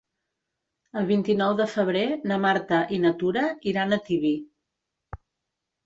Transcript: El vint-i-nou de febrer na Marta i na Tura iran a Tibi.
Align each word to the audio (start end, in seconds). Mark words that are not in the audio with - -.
El 1.01 1.07
vint-i-nou 1.11 1.53
de 1.59 1.67
febrer 1.75 2.03
na 2.33 2.41
Marta 2.47 2.81
i 2.99 3.01
na 3.07 3.15
Tura 3.23 3.47
iran 3.75 3.95
a 4.01 4.05
Tibi. 4.11 4.37